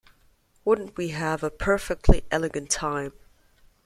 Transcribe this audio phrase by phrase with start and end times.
[0.65, 3.13] Wouldn’t we have a perfectly elegant time?